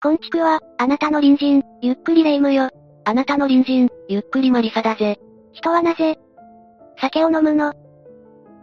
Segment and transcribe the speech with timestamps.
[0.00, 2.70] こんちくは、あなたの隣人、ゆっくりレ夢ムよ。
[3.04, 5.18] あなたの隣人、ゆっくりマリサだぜ。
[5.52, 6.16] 人はなぜ、
[7.00, 7.72] 酒を飲むの？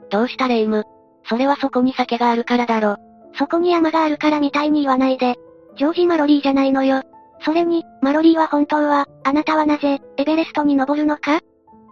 [0.10, 0.78] どうしたレ夢？
[0.78, 0.84] ム
[1.26, 2.96] それはそこに酒があるからだろ。
[3.38, 5.36] そこに山があるからみたいに言わないで。
[5.78, 7.02] ジョージ・マロリーじゃないのよ。
[7.42, 11.36] それに、マロリーは本当は、あなたはなぜ、エベレストに登るのか？
[11.36, 11.40] っ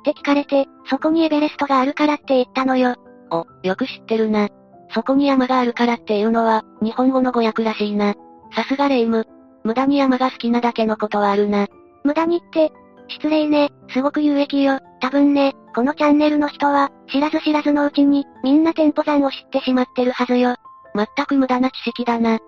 [0.05, 2.95] て聞かれて、そこにエベレストがあるからって言ったのよ。
[3.29, 4.47] お、よく知ってるな。
[4.93, 8.15] そこに山があるからっていうのは、日本語の語訳らしいな。
[8.55, 9.27] さすがレイム。
[9.63, 11.67] 無駄に山が好きなだけのことはあるな。
[12.03, 12.71] 無駄にって、
[13.07, 14.79] 失礼ね、すごく有益よ。
[15.01, 20.55] 多分ね、このチャンネルの人は、知らず知らずのうちに、みんな店舗山を知ってしまってるはずよ。
[20.93, 22.39] まったく無駄な知識だな。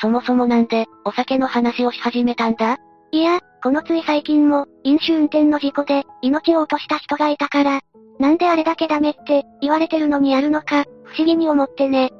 [0.00, 2.78] そもそもなんで、お酒の話をし始めたんだ？
[3.10, 7.80] いや、このつい最近も、飲酒運転の事故で、命を落とした人がいたから、
[8.18, 12.10] なんであれだけダメって、言われてるのにやるのか、不思議に思ってね。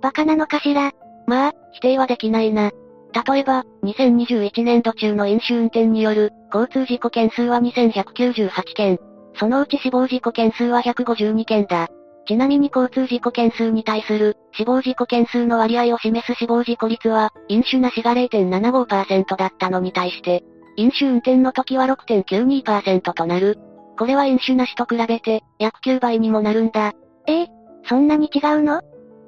[0.00, 0.92] バカなのかしら？
[1.26, 2.70] まあ、否定はできないな。
[3.24, 8.98] 例えば、2021年度中の飲酒運転による、交通事故件数は2198件。
[9.38, 11.88] そのうち死亡事故件数は152件だ。
[12.26, 20.42] ちなみに交通事故件数に対する、死亡事故件数の割合を示す死亡事故率は、飲酒なしが0.75%だったのに対して、
[20.76, 23.58] 飲酒運転の時は6.92%となる。
[23.98, 26.92] これは飲酒なしと比べて、約9倍にもなるんだ。
[27.26, 27.46] ええ
[27.88, 28.78] そんなに違うの？
[28.78, 28.84] っ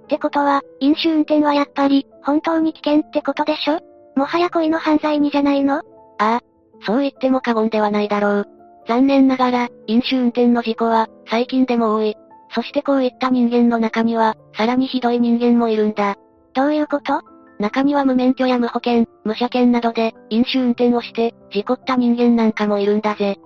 [0.09, 3.79] てことは、飲酒運転はやっぱり、本当に危険ってことでしょ？
[4.19, 5.77] もはや恋の犯罪にじゃないの？
[5.77, 5.83] あ
[6.19, 6.41] あ、
[6.85, 8.47] そう言っても過言ではないだろう。
[8.87, 12.17] 残念ながら、飲酒運転の事故は、最近でも多い。
[12.51, 16.17] そしてこういった人間の中には、さらにひどい人間もいるんだ。
[16.55, 17.23] どういうこと？
[17.61, 23.39] 中には無免許や無保険、無車検などで、飲酒運転をして、事故った人間なんかもいるんだぜ。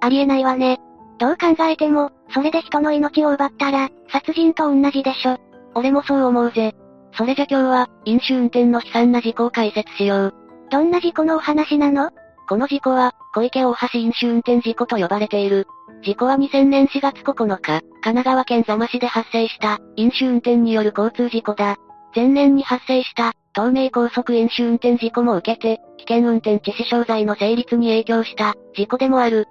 [0.00, 0.78] ありえないわね。
[1.18, 5.38] どう考えても、それで人の命を奪ったら、殺人と同じでしょ。
[5.74, 6.74] 俺もそう思うぜ。
[7.16, 10.34] それじゃ今日は、飲酒運転の悲惨な事故を解説しよう。
[10.70, 12.10] どんな事故のお話なの？
[12.48, 15.66] この事故は、小池大橋飲酒運転事故と呼ばれている。
[16.02, 21.76] 事故は2000年4月9日、神奈川県座間市で発生した、飲酒運転による交通事故だ。
[22.16, 29.46] 前年に発生した、東名高速飲酒運転事故も受けて、危険運転致死傷罪の成立に影響した、事故でもある。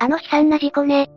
[0.00, 1.08] あの悲惨な事故ね。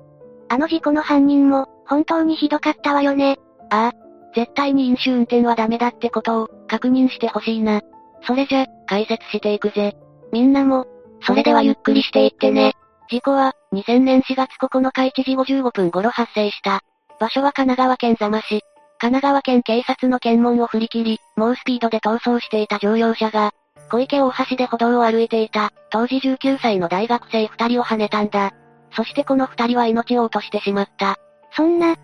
[0.49, 3.37] あの事故の犯人も、本当にひどかったわよね。
[3.71, 4.02] ああ。
[4.35, 7.81] 絶対に飲酒運転はダメだってことを、確認してほしいな。
[8.25, 9.95] それじゃ、解説していくぜ。
[10.31, 10.85] みんなも、
[11.21, 12.73] それではゆっくりしていってね。
[13.09, 16.81] 事故は、2000年4月9日1時55分頃発生した。
[17.19, 18.61] 場所は神奈川県座間市。
[18.99, 23.51] 神奈川県警察の検問を振り切り、猛スピードで逃走していた乗用車が、
[23.91, 28.51] 小池大橋で歩道を歩いていた、当時19歳の大学生2人を跳ねたんだ。
[28.95, 31.17] そしてこの2人は命を落としてしまった。
[31.51, 31.95] そんな。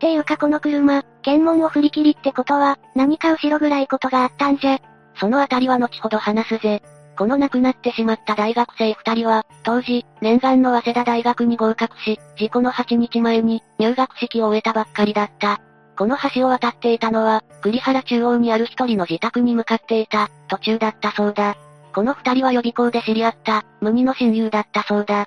[0.00, 4.78] っていうかこの車、検問を振り切りってことは、何か後ろぐらいことがあったんじゃ。
[5.16, 6.82] そのあたりは後ほど話すぜ。
[7.18, 15.60] この亡くなってしまった大学生二人は、当時、念願の早稲田大学に合格し、事故の8日前に、入学式を終えたばっかりだった。
[15.98, 21.58] この橋を渡っていたのは、栗原中央にある一人の自宅に向かっていた、途中だったそうだ。
[21.94, 25.26] この二人は予備校で知り合った、無二の親友だったそうだ。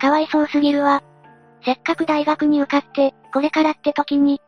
[0.00, 1.02] かわいそうすぎるわ。
[1.64, 4.40] せっかく大学に受かって、これからって時に。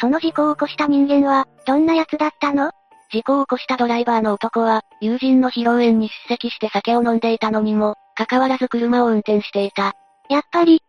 [0.00, 2.70] その事故を起こした人間は、どんな奴だったの？
[3.12, 9.92] 事故を起こしたドライバーの男は、友人の披露宴に出席して酒を飲んでいたのにも、関わらず車を運転していた。
[10.30, 10.82] やっぱり、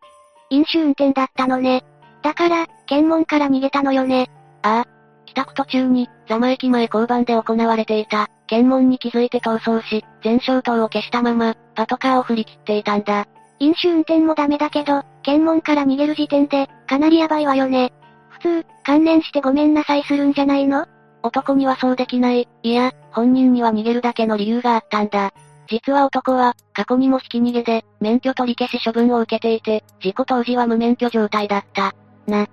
[0.50, 1.84] 飲酒運転だったのね。
[2.22, 4.30] だから、検問から逃げたのよね。
[4.62, 4.88] ああ。
[5.26, 13.28] 帰宅途中に、座間駅前交番で行われていた、検問に気づいて逃走し、全焼灯を消したまま、パトカーを振り切っていたんだ。
[13.60, 17.94] 飲酒運転もダメだけど、検問から逃げる時点で、かなりヤバいわよね。
[18.30, 20.88] 普通、観念してごめんなさいするんじゃないの？
[21.22, 22.48] 男にはそうできない。
[22.64, 25.32] いや、本人には逃げるだけの理由があったんだ。
[25.68, 31.94] 実は男は、過去にもひき逃げで、免許取り消し処分を受けていて、事故当時は無免許状態だった。
[32.26, 32.48] な。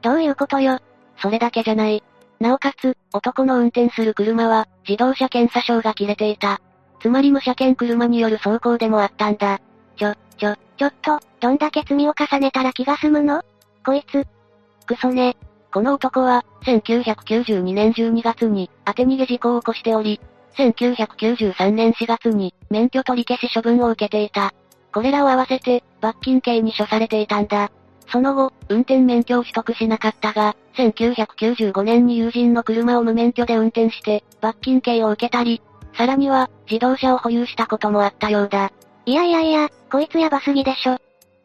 [0.00, 0.78] どういうことよ？
[1.20, 2.04] それだけじゃない。
[2.38, 6.60] なおかつ、男の運転する車は、自動車検査証が切れていた。
[7.00, 9.60] つまり無車検車による走行でもあったんだ。
[9.96, 13.44] ちょ、ちょ、ちょっと、どんだけ罪を重ねたら気が済むの？
[13.86, 14.26] こいつ。
[14.84, 15.36] クソね。
[15.72, 20.20] この男は、1992年12月に、当て逃げ事故を起こしており、
[20.56, 24.52] 1993年4月に、免許取り消し処分を受けていた。
[24.92, 27.70] これらを合わせて、罰金刑に処されていたんだ。
[28.08, 35.62] その後、運転免許を取得しなかったが、1995年に友人の車を無免許で運転して、罰金刑を受けたり、
[35.96, 38.72] さらには、自動車を保有したこともあったようだ。
[39.04, 40.94] いやいやいや、こいつやばすぎでしょ。
[40.94, 40.98] っ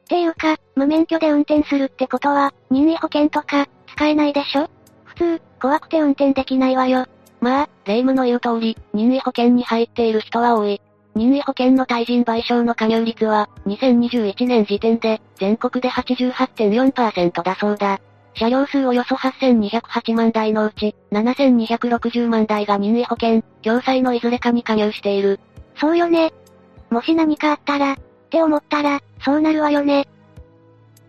[0.08, 4.70] ていうか、無免許で運転するってことは、任意保険とか、使えないでしょ
[5.06, 7.06] 普通、怖くて運転できないわよ。
[7.42, 10.82] まあ、霊夢の言う通り、任意保険に入っている人は多い。
[11.16, 18.00] 任意保険の対人賠償の加入率は、2021年時点で、全国で88.4%だそうだ。
[18.36, 25.40] 車両数およそ8208万台のうち、7260万台が任意保険、共済のいずれかに加入している。
[25.76, 26.32] そうよね。
[26.90, 27.96] もし何かあったら、っ
[28.30, 30.08] て思ったら、そうなるわよね。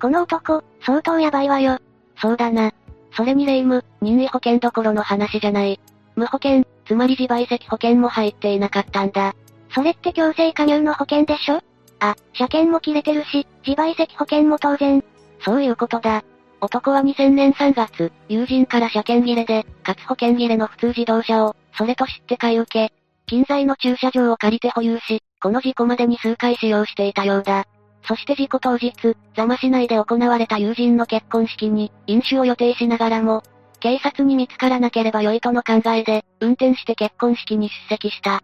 [0.01, 1.79] この男、相当やばいわよ。
[2.21, 2.73] そうだな。
[3.13, 5.81] それに霊夢、任意保険どころの話じゃない。
[6.15, 9.35] 無保険、つまり自賠責保険も入っていなかったんだ。
[9.71, 11.61] それって強制加入の保険でしょ？
[12.01, 15.05] あ、車検も切れてるし、自賠責保険も当然。
[15.41, 16.25] そういうことだ。
[16.61, 22.93] 男は2000年3月、友人から車検切れで、かつ保険切れの普通自動車を、それと知って買い受け、
[23.27, 27.67] 近在の駐車場を借りて保有し、この事故までに数回使用していたようだ。
[28.03, 28.93] そして事故当日、
[29.37, 33.43] 座間市内で行われた友人の結婚式に、飲酒を予定しながらも、
[33.81, 38.43] 警察に見つからなければ良いとの考えで、運転して結婚式に出席した。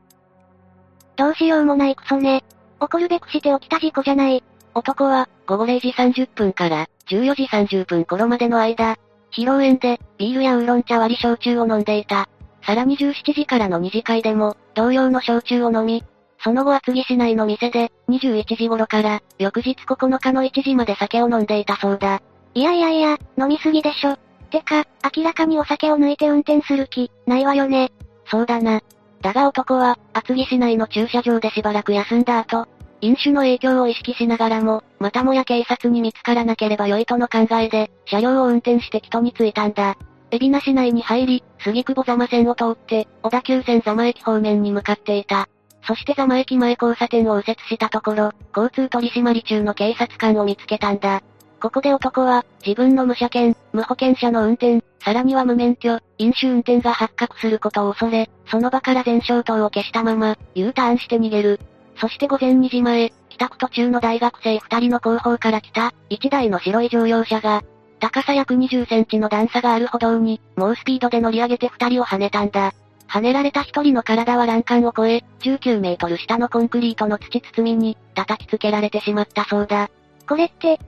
[1.16, 2.44] どうしようもないクソね。
[2.80, 4.44] 起こるべくして起きた事故じゃない。
[4.74, 8.96] 男は、午後0時30分から、14時30分頃までの間、
[9.32, 12.28] 披露宴で、ビールやウーロン茶割り焼酎を飲んでいた。
[12.62, 16.04] さらに17時からの二次会でも、同様の焼酎を飲み、
[16.44, 22.20] その後厚木市内の店で、21時頃から、翌日9日の1時まで酒を飲んでいたそうだ。
[22.52, 24.18] いやいやいや、飲みすぎでしょ。
[24.50, 24.84] てか、
[25.16, 27.92] 明らかにお酒を抜いて運転する気、ないわよね。
[28.26, 28.82] そうだな。
[29.22, 32.68] だが男は、厚木市内の駐車場でしばらく休んだ後、
[33.00, 39.96] 飲酒の影響を意識しながらも、またもや警察に見つからなければ良いとの考えで、車両を運転して人に着いたんだ。
[40.30, 45.48] 海老名市内に入り、杉久保座間線を通って、小田急線座間駅方面に向かっていた。
[45.86, 51.22] そして座間駅前交差点を右折したところ、交通取締り中の警察官を見つけたんだ。
[51.60, 61.60] ここで男は、自分の無車検、無保険車の運転、さらには無免許、飲酒運転が発覚することを恐れ、その場から全消灯を消したまま、U ターンして逃げる。
[61.96, 67.62] そして午前2時前、帰宅途中の大学生2人の後方から来た、1台の白い乗用車が、
[68.00, 72.72] 高さ約20センチの段差がある歩道に、猛スピードで乗り上げて2人を跳ねたんだ。
[73.08, 79.90] 跳ねられた1人の体は欄干を越え、19メートル下のコンクリートの土包みに、叩きつけられてしまったそうだ。
[80.28, 80.80] これって、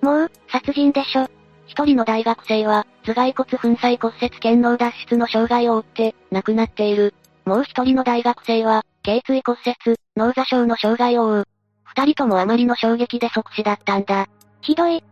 [0.00, 1.28] もう、殺人でしょ？
[1.66, 7.14] 一人の大学生は、頭蓋骨粉砕骨折腱脳脱出の障害を負って、亡くなっている。
[7.44, 11.44] もう一人の大学生は、頸椎骨折、脳挫傷の障害を負う。
[11.84, 14.26] 二人ともあまりの衝撃で即死だったんだ。
[14.60, 15.02] ひどい。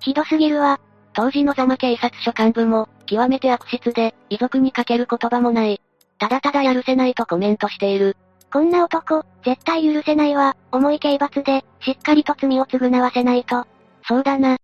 [0.00, 0.80] ひどすぎるわ。
[1.12, 5.80] 当時のザマ警察署幹部も、極めて悪質で、遺族にかける言葉もない。
[6.18, 8.16] ただただやるせないとコメントしている。
[8.52, 10.56] こんな男、絶対許せないわ。
[10.72, 13.66] 重い刑罰で、しっかりと罪を償わせないと。
[14.06, 14.56] そうだな。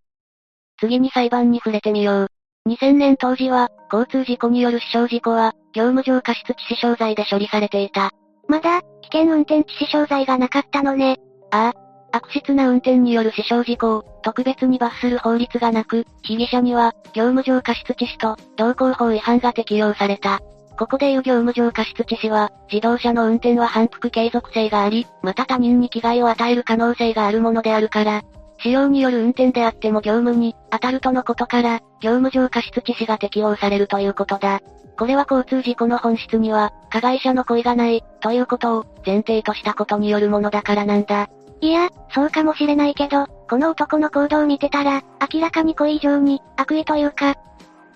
[0.80, 2.26] 次に裁判に触れてみよう。
[2.66, 8.10] 2000年当時は、交通事故による死傷事故は、業務上過失致死傷罪で処理されていた。
[8.48, 11.18] まだ、危険運転致死傷罪がなかったのね。
[11.50, 11.84] ああ。
[12.16, 20.40] 悪質な運転による死傷事故を、特別に罰する法律がなく、被疑者には、業務上過失致死と、道交法違反が適用された。
[20.78, 28.22] ここでいう業務上過失致死は、自動車の運転は反復継続性があり、また他人に危害を与える可能性があるものであるから、
[28.60, 34.60] 使用による運転であっても業務に当たるとのことから、業務上過失致死が適用されるということだ。
[34.96, 41.28] これは交通事故の本質には、加害者の故意がない、ということを前提としたことによるものだからなんだ。
[41.60, 47.34] いや、そうかもしれないけど、この男の行動を見てたら、明らかに故意以上に、悪意というか、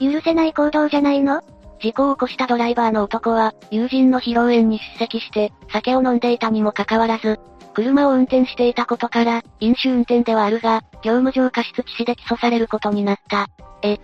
[0.01, 1.43] 許せない行動じゃないの？
[1.81, 7.39] 事故を起こしたドライバーの男は、友人の披露宴に出席して、酒を飲んでいたにもかかわらず、
[7.75, 13.47] 車を運転していたことから、飲酒運転ではあるが、業務上過失致死で起訴されることになった。
[13.83, 13.99] え？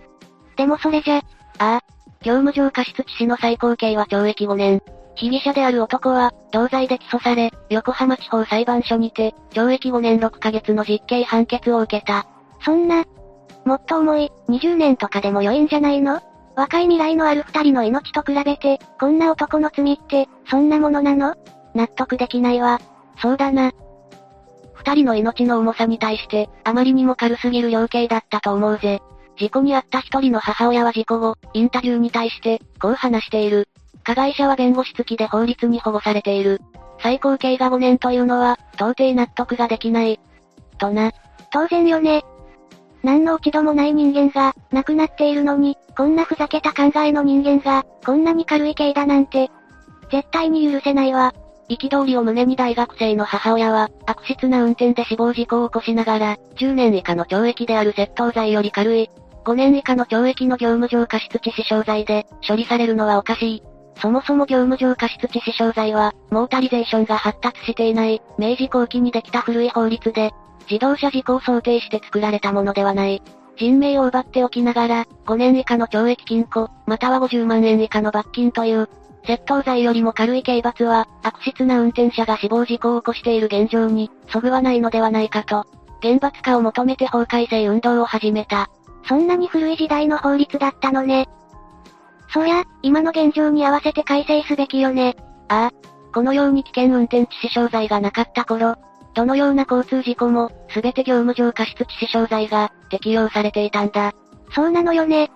[0.55, 1.21] でもそれじゃ、あ？
[1.59, 1.81] あ。
[2.21, 4.81] 業務上過失致死の最高刑は懲役5年。
[5.15, 12.25] 被疑者である男は、同罪で起訴され、横浜地方裁判所にて、懲役5年6ヶ月の実刑判決を受けた。
[12.61, 13.03] そんな、
[13.65, 16.21] もっと重い、20年とかでも良いんじゃないの？
[16.55, 21.35] 若い未来のある二人の命と比べて、こんな男の罪って、そんなものなの？
[21.73, 22.79] 納得できないわ。
[23.21, 23.71] そうだな。
[24.73, 29.01] 二人の命の重さに対して、あまりにも軽すぎる量刑だったと思うぜ。
[29.37, 33.67] 事故に遭った一人の母親は事故後、インタビューに対して、こう話している。
[34.03, 36.61] 加害者は弁護士付きで法律に保護されている。
[37.01, 40.19] 最高刑が5年というのは、到底納得ができない。
[40.77, 41.11] とな。
[41.51, 42.23] 当然よね。
[43.05, 49.51] 何の落ち度もない人間が、亡くなっているのに、こんなふざけた考えの人間が、こんなに軽い刑だなんて、
[50.11, 51.31] 絶対に許せないわ。
[51.69, 59.11] 憤りを胸に大学生の母親は、悪質な運転で死亡事故を起こしながら、10年以下の懲役である窃盗罪より軽い、
[59.45, 63.63] 5年以下の懲役の業務上過失致死傷罪で、処理されるのはおかしい。
[64.01, 70.31] そもそも業務上過失致死傷罪は、モータリゼーションが発達していない、明治後期にできた古い法律で、
[70.69, 73.21] 自動車事故を想定して作られたものではない。
[73.57, 78.89] 人命を奪っておきながら、5年以下の懲役金庫、または50万円以下の罰金という、
[79.23, 85.65] 窃盗罪よりも軽い刑罰は、悪質な運転者が死亡事故を起こしている現状に、そぐわないのではないかと、
[86.01, 88.69] 厳罰化を求めて法改正運動を始めた。
[89.07, 91.27] そんなに古い時代の法律だったのね。
[92.33, 95.15] そりゃ、今の現状に合わせて改正すべきよね。
[95.47, 95.71] ああ。
[96.13, 98.75] このように危険運転致死傷罪がなかった頃、
[99.15, 104.13] どのような交通事故も、すべて業務上過失致死傷罪が、適用されていたんだ。
[104.53, 105.31] そうなのよね。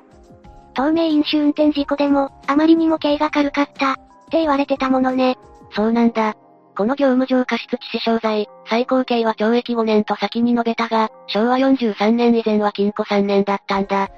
[0.76, 3.96] 透明飲酒運転事故でも、あまりにも刑が軽かった、っ
[4.30, 5.38] て言われてたものね。
[5.72, 6.36] そうなんだ。
[6.76, 14.10] この業務上過失致死傷罪、最高刑は懲役5年と先に述べたが、昭和43年以前は禁錮3年だったんだ。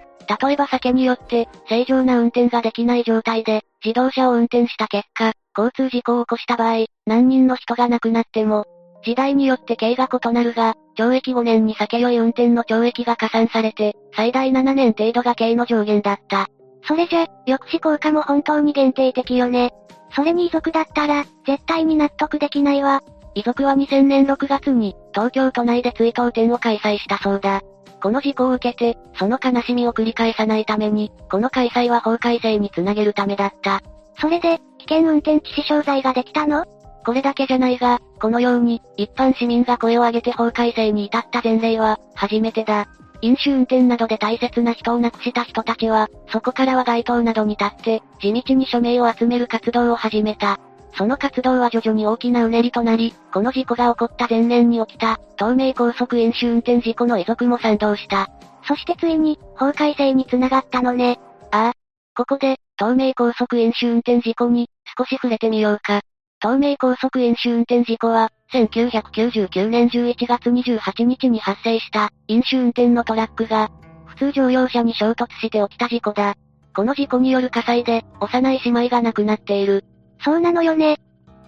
[0.41, 8.65] 例えば酒によって、正常な運転ができない状態で、自動車を運転した結果、交通事故を起こした場合、何人の人が亡くなっても、
[9.03, 16.47] 時代によって刑が異なるが、懲役5年に酒酔い運転の懲役が加算されて、最大7年程度が刑の上限だった。
[16.87, 19.71] それじゃ、抑止効果も本当に限定的よね。
[20.15, 23.01] それに遺族だったら、絶対に納得できないわ。
[23.33, 27.61] 遺族は2000年6月に、東京都内で追悼展を開催したそうだ。
[28.01, 33.81] この事故を受けて、その悲しみを繰り返さないために、この開催は法改正につなげるためだった。
[34.19, 36.65] それで、危険運転致死傷罪ができたの？
[37.05, 42.87] これだけじゃないが、このように、一般市民が声を上げて法改正に至った前例は、初めてだ。
[43.21, 50.59] 飲酒運転などで大切な人を亡くした人たちは、そこからは街頭などに立って、地道に署名を集める活動を始めた。
[50.97, 58.29] その活動は徐々に大きなうねりとなり、この事故が起こった前年に起きた、東名高速飲酒運転事故の遺族も賛同した。
[58.67, 61.19] そしてついに、法改正につながったのね。
[61.51, 61.73] ああ。
[62.15, 64.67] ここで、東名高速飲酒運転事故に、
[64.97, 66.01] 少し触れてみようか。
[66.41, 73.69] 東名高速飲酒運転事故は、1999年11月28日に発生した、飲酒運転のトラックが、
[74.07, 76.33] 普通乗用車に衝突して起きた事故だ。
[76.75, 79.85] この事故による火災で、幼い姉妹が亡くなっている。
[80.23, 80.97] そうなのよね。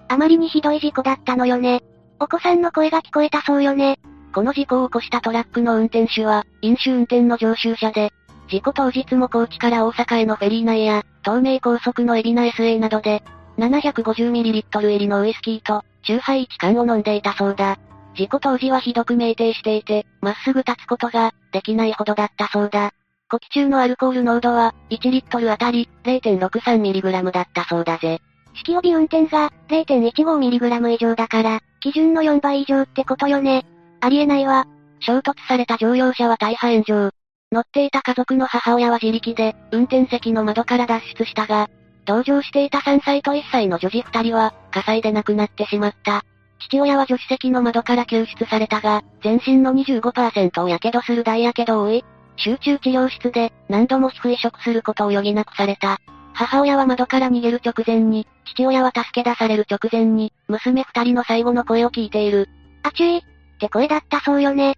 [0.09, 1.81] あまりにひどい事故だったのよね。
[2.19, 3.97] お子さんの声が聞こえたそうよね。
[4.31, 8.12] この事故を起こしたトラックの運転手は、飲酒運転の常習者で、
[8.47, 13.23] 事故当日も高知から大阪へのフェリー内や、東名高速の海老名 SA などで、
[13.57, 17.77] 750ml 入りのウイスキーと、酎ハイ1缶を飲んでいたそうだ。
[18.15, 22.91] 事故当時はひどく酩酊していて、まっすぐ立つことが、できないほどだったそうだ。
[23.29, 28.19] 呼気中のアルコール濃度は、1リットルあたり、0.63mg だったそうだぜ。
[28.55, 33.65] 式帯運転が 0.15mg 以上だから、基準の4倍以上ってことよね。
[34.01, 34.67] ありえないわ。
[35.00, 37.10] 衝突された乗用車は大破炎上。
[37.51, 41.69] 乗っていた家族の母親は自力で、運転席の窓から脱出したが、
[42.05, 46.24] 同乗していた3歳と1歳の女児2人は、火災で亡くなってしまった。
[46.60, 52.05] 父親は助手席の窓から救出されたが、全身の25%を火傷する大火傷を負い、
[52.38, 56.00] 集中治療室で何度も皮膚移植することを余儀なくされた。
[56.33, 62.50] 母親は窓から逃げる直前に、父親は助け出される直前に、娘二人の最後の声を聞いている。
[62.81, 63.22] あちゅいっ
[63.60, 64.75] て声だったそうよね。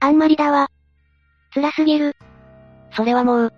[0.00, 0.70] あんまりだわ。
[1.52, 2.16] 辛すぎる。
[2.92, 3.52] それはもう、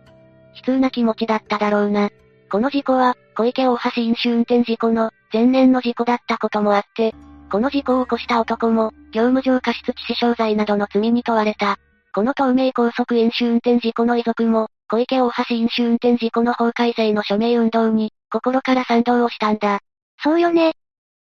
[0.57, 2.11] 悲痛な気持ちだっただろうな。
[2.51, 7.15] この事故は、小池大橋飲酒運転事故の、前年の事故だったこともあって、
[7.49, 11.79] この事故を起こした男も、業務上過失致死傷罪などの罪に問われた。
[12.13, 19.79] この東名高速飲酒運転事故の遺族も、小池大橋飲酒運転事故の法改正の署名運動に、心から賛同をしたんだ。
[20.21, 20.73] そうよね。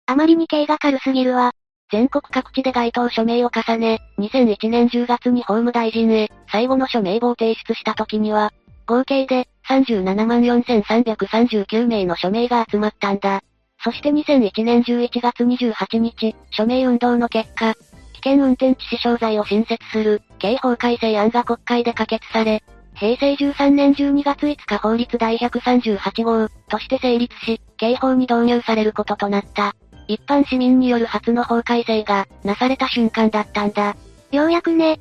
[0.04, 1.52] あまりに刑が軽すぎるわ。
[1.90, 8.52] 全国各地で該当署名を重ね、2001年10月に法務大臣へ、最後の署名簿を提出した時には、
[8.86, 13.42] 合計で、37万4339名の署名が集まったんだ。
[13.82, 22.62] そして2001年11月28日、署名運動の結果、危険運転致死傷罪を新設する、刑法改正案が国会で可決され、
[22.94, 29.74] 平成13年12月5日法律第138号、として成立し、刑法に導入されることとなった。
[30.06, 33.96] 一般市民による初の法改正が、なされた瞬間だったんだ。
[34.30, 35.00] ようやくね。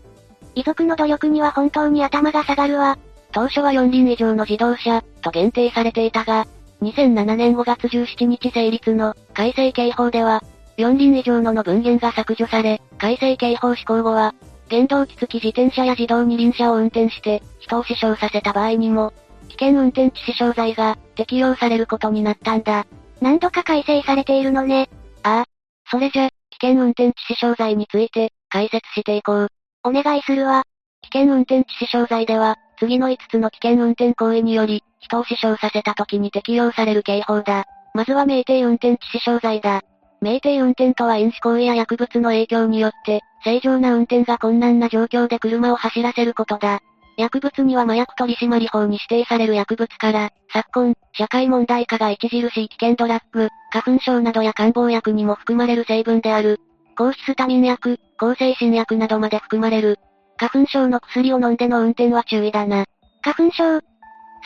[0.56, 2.98] 遺族の努力には本当に頭が下がるわ。
[3.34, 6.46] 当初は4輪以上の自動車、と限定されていたが、
[6.84, 10.44] 2007年5月17日成立の改正刑法では、
[10.78, 14.36] 4輪以上のの文言が削除され、改正刑法施行後は、
[14.70, 19.14] 原動機付き自転車や自動二輪車を運転して、人を死傷させた場合にも、
[19.50, 22.86] 危険運転致死傷罪が適用されることになったんだ。
[23.20, 24.90] 何度か改正されているのね。
[25.24, 25.46] ああ。
[25.90, 29.48] それじゃ、危険運転致死傷罪について、解説していこう。
[29.84, 30.64] お願いするわ。
[31.02, 37.66] 危険運転致死傷罪では、次の5つの危険運転行為により、人を死傷させた時に適用される刑法だ。
[37.94, 39.82] まずは酩酊運転致死傷罪だ。
[40.22, 46.82] 酩酊運転とは飲酒行為や薬物の影響によって、正常な運転が困難な状況で車を走らせることだ。
[47.16, 56.60] 薬物には麻薬取締法に指定される薬物から、昨今、社会問題化が著しい危険ドラッグ、花粉症などや漢方薬にも含まれる成分である。
[56.98, 60.00] 抗ヒスタミン薬、抗精神薬などまで含まれる。
[60.38, 62.86] 花粉症の薬を飲んでの運転は注意だな。
[63.22, 63.82] 花粉症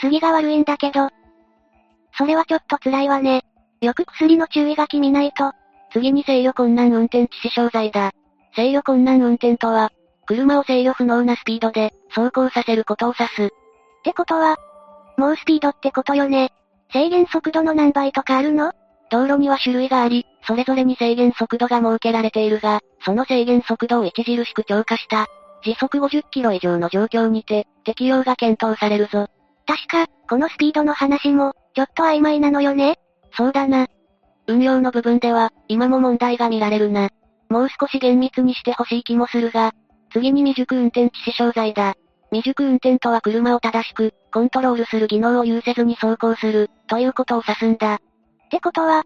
[0.01, 1.09] 杉が悪いんだけど。
[2.17, 3.43] それはちょっと辛いわね。
[3.81, 5.51] よく薬の注意書き見ないと。
[5.91, 8.11] 次に制御困難運転致死傷罪だ。
[8.55, 9.91] 制御困難運転とは、
[10.25, 13.45] 車を制御不能なスピードで、走行させることを指す。
[13.45, 13.49] っ
[14.03, 14.57] てことは、
[15.17, 16.51] 猛スピードってことよね。
[16.91, 18.73] 制限速度の何倍とかあるの？
[19.09, 25.27] 道路には種類があり、それぞれに制限速度が設けられているが、その制限速度を著しく超過した、
[25.63, 29.27] 時速50キロ以上の状況にて、適用が検討されるぞ。
[29.65, 32.99] 確か、このスピードの話も、ちょっと曖昧なのよね
[33.35, 33.87] そうだな。
[34.47, 37.09] 運用の部分では、今も問題が見られるな。
[37.49, 39.73] もう少し厳密にしてほしい気もするが、
[40.11, 41.95] 次に未熟運転致死傷罪だ。
[42.31, 47.95] 未熟運転とは車を正しく、コントロールする技能を有せずに走行する、ということを指すんだ。
[47.95, 47.99] っ
[48.49, 49.03] てことは、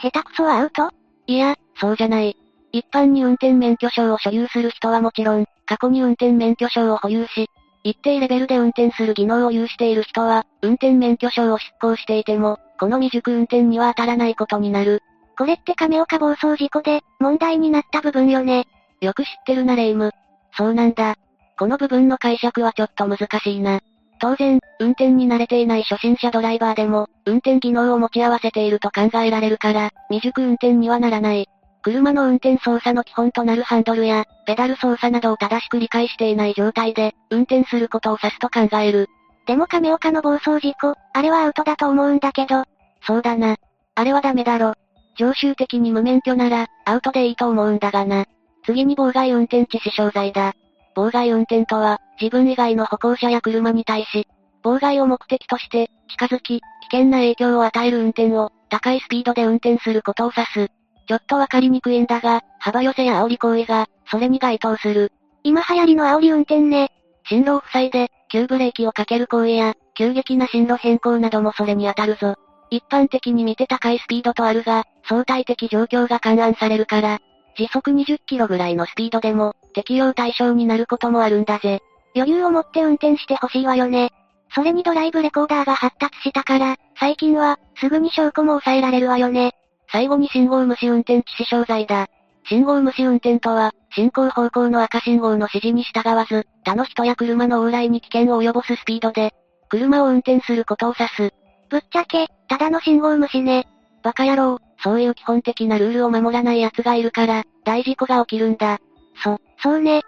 [0.00, 0.90] 下手くそはアウト？
[1.26, 2.36] いや、そうじゃない。
[2.72, 7.48] 一般に運転免許証を所有する人はもちろん、過去に運転免許証を保有し、
[7.82, 15.02] 一定レベルで運転する技能を有している人は、運転免許証を執行していても、この未熟運転には当たらないことになる。
[15.38, 18.66] これって亀岡暴走事故で、問題になった部分よね。
[19.00, 20.12] よく知ってるなレイム。
[20.52, 21.16] そうなんだ。
[21.58, 23.80] この部分の解釈はちょっと難しいな。
[24.20, 31.48] 当然、運転に慣れていない初心者ドライバーでも、運転技能を持ち合わせていると考えられるから、未熟運転にはならない。
[31.82, 39.08] 車の運転操作の基本となるハンドルや、ペダル操作などを正しく理解していない状態で、運転することを指すと考える。
[39.46, 42.64] でも亀岡の暴走事故、あれはアウトだと思うんだけど。
[43.06, 43.56] そうだな。
[43.94, 44.74] あれはダメだろ。
[45.16, 48.26] 常習的に無免許なら、アウトでいいと思うんだがな。
[48.64, 50.54] 次に妨害運転致死傷罪だ。
[50.94, 54.26] 妨害運転とは、自分以外の歩行者や車に対し、
[54.62, 60.79] 妨害を目的として、近づき、危険な影響を与える運転を、高いスピードで運転することを指す。
[61.10, 65.10] ちょっとわかりにくいんだが、幅寄せや煽り行為が、それに該当する。
[65.42, 66.92] 今流行りの煽り運転ね。
[67.28, 72.36] 進路を塞いで、急ブレーキをかける行為や、急激な進路変更などもそれに当たるぞ。
[72.70, 77.18] 一般的に見て高いスピードとあるが、相対的状況が勘案されるから、
[77.56, 81.80] 時速20キロぐらいのスピードでも、適用対象になることもあるんだぜ。
[82.14, 84.12] 余裕を持って運転してほしいわよね。
[84.54, 89.54] それにドライブレコーダーが発達したから、最近は、すぐに証拠も抑えられるわよね。
[89.92, 92.06] 最後に信号無視運転致死傷罪だ。
[92.48, 99.32] 信号無視運転とは、進行方向の赤信号の指示に従わず、他の人や車の往来に危険を及ぼすスピードで、
[99.68, 101.32] 車を運転することを指す。
[101.68, 103.66] ぶっちゃけ、ただの信号無視ね。
[104.02, 108.78] バカ野郎、そういう基本的なルールを守らない奴がいるから、大事故が起きるんだ。
[109.22, 110.02] そ、そうね。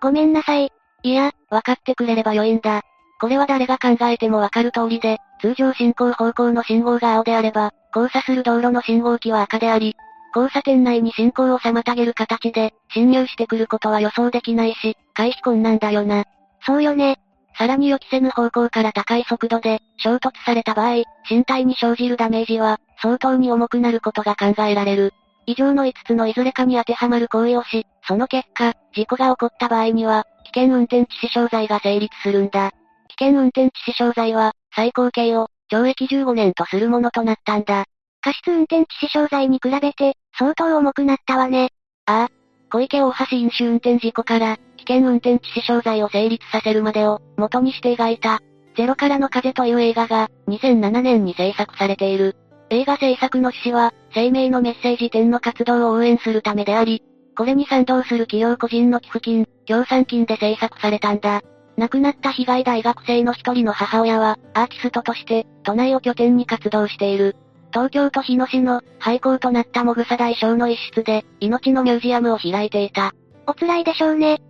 [0.00, 0.72] ごめんなさい。
[1.02, 2.82] いや、分かってくれれば良いんだ。
[3.20, 9.96] これは誰が考えてもわかる通りで、通常進行方向の信号が青であれば、交差する道路の信号機は赤であり、
[10.34, 16.24] 交差点内に進行を妨げる形で、侵入してくることは予想できないし、回避困難だよな。
[16.66, 17.18] そうよね。
[17.56, 25.14] さらに予期せぬ方向から高い速度で、衝突された場合、身体に生じるダメージは、相当に重くなることが考えられる。
[25.46, 32.72] 以上の5つのいずれかに当てはまる行為をし、その結果、事故が起こった場合には、危険運転致死傷罪が成立するんだ。
[33.08, 37.84] 危険運転致死傷罪は、最高刑を、懲役15年とするものとなったんだ。
[38.20, 41.70] 過失運転致死傷罪に比べて、相当重くなったわね。
[42.06, 42.28] ああ。
[42.72, 48.40] 小池大橋飲酒運転事故から、危険運転致死傷罪を成立させるまでを、元にして描いた、
[48.76, 52.36] ゼロからの風という映画が、2007年に制作されている。
[52.70, 57.02] 映画制作の趣旨は、生命のメッセージ展の活動を応援するためであり、
[57.36, 61.42] これに賛同する企業個人の寄付金、協賛金で制作されたんだ。
[61.76, 67.36] 亡くなった被害大学生の一人の母親は、アーティストとして、都内を拠点に活動している。
[67.72, 73.12] 東京都日野市の、廃校となったもぐさ大小の一室で、命のミュージアムを開いていた。
[73.46, 74.40] お辛いでしょうね。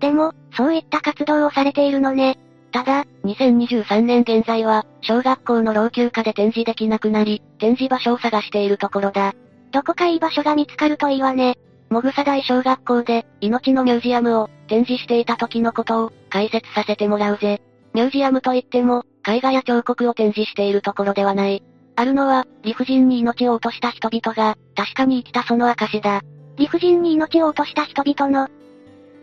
[0.00, 2.38] でも、そういった活動をされているのね。
[2.72, 9.32] ただ、2023年現在は、小学校の老朽化で展示できなくなり、展示場所を探しているところだ。
[9.72, 11.56] どこかいい場所が見つかるといいわね。
[11.88, 17.60] もぐさ大小学校で、命のミュージアムを、展示していた時のことを、解説させてもらうぜ。
[17.94, 21.62] ミュージアムといっても、絵画や彫刻を展示しているところではない。
[21.96, 26.20] あるのは、理不尽に命を落とした人々が、確かに生きたその証だ。
[26.56, 28.48] 理不尽に命を落とした人々の、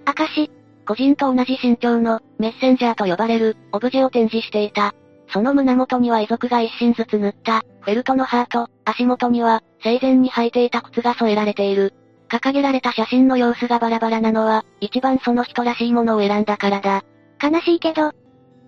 [0.06, 0.50] 証
[0.86, 4.94] 個人と同じ身長の、メッセンジャーと呼ばれる、オブジェを展示していた。
[5.30, 11.94] その胸元には遺族が一心ずつ塗った、フェルトのハート、足元には、生前に履いていた靴が添えられている。
[12.34, 17.04] 掲げられた写真の様子がバラバラなのは、一番その人らしいものを選んだからだ。
[17.40, 18.12] 悲しいけど。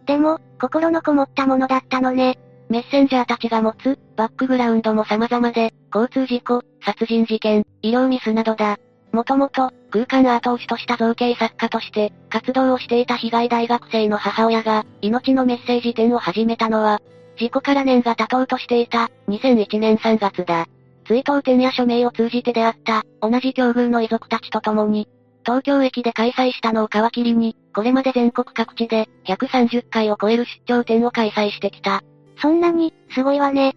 [0.06, 2.38] でも、心のこもったものだったのね。
[2.70, 8.78] メッセンジャーたちが持つ、バックグラウンドも様々で、交通事故、殺人事件、医療ミスなどだ。
[9.12, 17.02] もともと、空間アートを主とした造形作家として、活動をしていた被害大学生の母親が、命のメッセージ展を始めたのは、
[17.38, 20.68] 事故から年が経とうとしていた、2001年3月だ。
[21.06, 25.08] 追悼展や署名を通じて出会った、同じ境遇の遺族たちと共に、
[25.46, 32.02] 東京駅で開催したのを皮切りに、これまで全国各地で、130回を超える出張展を開催してきた。
[32.42, 33.76] そんなに、すごいわね。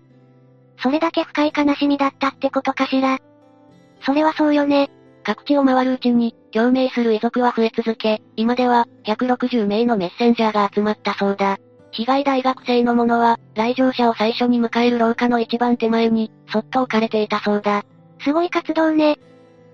[0.83, 3.19] それだけ深い悲しみだったってことかしら。
[4.05, 4.91] それはそうよね。
[5.25, 11.59] 各地を回るうちに、共鳴する遺族は増え続け、今では、160名のメッセンジャーが集まったそうだ。
[11.93, 17.85] 被害大学生のものは、来場者を最初に迎える廊下の一番手前に、そっと置かれていたそうだ。
[18.21, 19.19] すごい活動ね。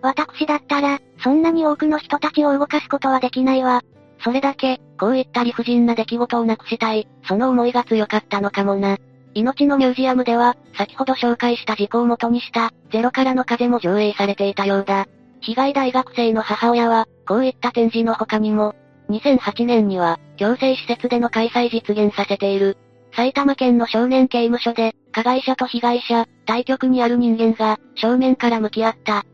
[0.02, 3.82] 私だったら、そんなに多くの人たちを動かすことはできないわ。
[4.22, 8.98] それだけ、こういった理不尽な出来事をなくしたい、その思いが強かったのかもな。
[9.34, 15.06] 命のミュージアムでは、先ほど紹介した事故を元にした、ゼロからの風も上映されていたようだ。
[15.40, 18.74] 被害大学生の母親は、こういった展示の他にも、
[19.10, 22.76] 2008年には、強制施設での開催実現させている。
[23.14, 29.24] 埼玉県の少年刑務所で、加害者と被害者、対局にある人間が、正面から向き合った。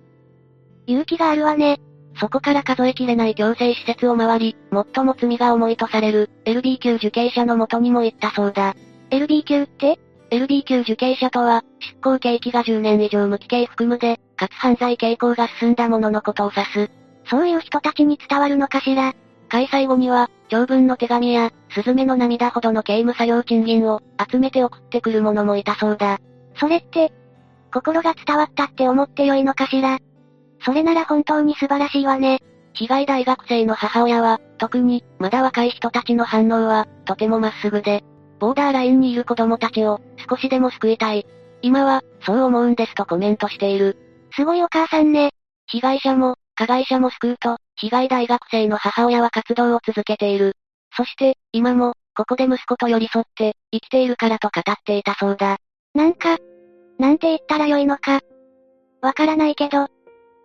[0.87, 1.80] 勇気があるわね。
[2.20, 4.56] そこから数えきれない強制施設を回り、
[4.94, 8.74] 最も罪が重いとされる、LB 級受刑者の元にも行ったそうだ。
[9.11, 9.98] LB 級って
[10.30, 16.90] ?LB 級受刑者とは、執行刑期が10年以上無期刑含むで、かつ犯罪傾向が進んだ者のことを指す。
[17.30, 19.14] そういう人たちに伝わるのかしら？
[19.50, 26.18] 開催後には、長文の手紙や、スズメの涙ほどの刑務作業賃金を、集めて送ってくる者もいたそうだ。
[26.54, 27.12] それって、
[27.72, 29.98] 心が伝わったって思ってよいのかしら？
[30.64, 32.40] それなら本当に素晴らしいわね。
[32.72, 38.04] 被害大学生の母親は、特に、まだ若い人たちの反応は、とてもまっすぐで、
[38.38, 41.26] ボーダーラインにいる子供たちを、少しでも救いたい。
[41.62, 43.96] 今は、そう思うんですとコメントしている。
[44.36, 45.30] すごいお母さんね。
[45.66, 50.56] 被害者も、加害者も救うと、被害大学生の母親は活動を続けている。
[50.94, 55.56] そして、今も、ここで息子と寄り添って、生きているからと語っていたそうだ。
[55.94, 56.36] なんか、
[56.98, 58.20] なんて言ったらよいのか。
[59.00, 59.86] わからないけど、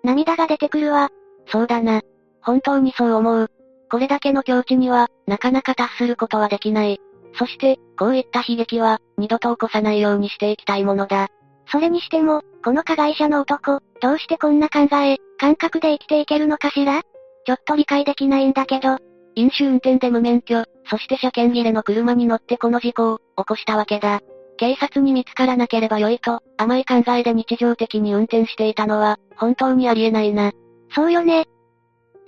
[0.05, 1.09] 涙が出てくるわ。
[1.47, 2.01] そうだな。
[2.41, 3.51] 本当にそう思う。
[3.91, 6.97] これだけの境地には、なかなか達することはできない。
[7.37, 11.27] そして、こういった悲劇は、二度と起こさないようにしていきたいものだ。
[11.67, 17.01] それにしても、この加害者の男、どうしてこんな考え、感覚で生きていけるのかしら？
[17.45, 18.97] ちょっと理解できないんだけど。
[19.35, 24.21] 飲酒運転で無免許、そして車検切れの車に乗ってこの事故を起こしたわけだ。
[24.57, 30.53] 警察に見つからなければ良いと、甘い考えで日常的に運転していたのは、本当にありえないな。
[30.95, 31.45] そうよね。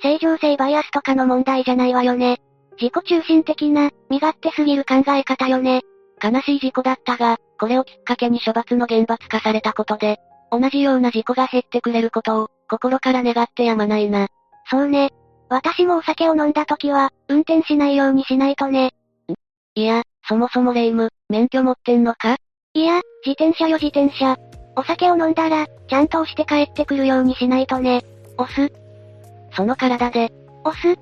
[0.01, 2.39] 正常性バイアスとかの問題じゃないわよね。
[2.79, 5.81] 自己中心的な、身勝手すぎる考え方よね。
[6.21, 10.19] 悲しい事故だったが、これをきっかけに処罰の厳罰化されたことで、
[10.51, 14.27] 同じような事故が減ってくれることを、心から願ってやまないな。
[14.69, 15.11] そうね。
[15.49, 18.91] 私もお酒を飲んだ時は、運転しないようにしないとね。
[19.75, 22.37] いや、そもそもレイム、免許持ってんのか？
[22.73, 24.37] いや、自転車よ自転車。
[24.75, 28.03] お酒を飲んだら、ちゃんと押して帰ってくるようにしないとね。
[28.37, 28.71] 押す？
[29.55, 30.31] その体で？
[30.63, 30.99] 押す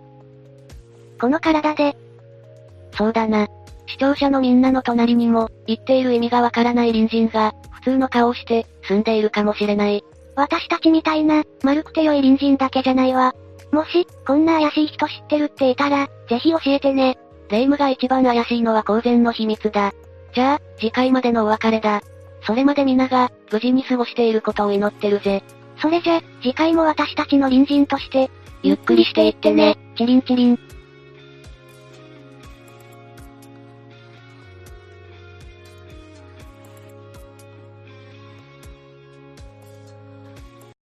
[1.20, 1.98] この体で？
[2.94, 3.48] そうだな。
[3.88, 10.04] 視聴者のみんなの隣にも、言っている意味がわからない隣人が、普通の顔をして、住んでいるかもしれない。
[10.36, 13.34] 私たちみたいな、丸くて良い隣人だけじゃないわ。
[13.72, 17.18] もし、こんな怪しい人知ってるっていたら、ぜひ教えてね。
[17.50, 19.94] 霊夢が一番怪しいのは公然の秘密だ。
[20.34, 22.02] じゃあ、次回までのお別れだ。
[22.46, 25.44] それまで皆が、無事に過ごしていることを祈ってるぜ。
[25.82, 28.30] それじゃ、次回も私たちの隣人として、
[28.64, 30.60] ゆっくりしていってね、チリンチリン。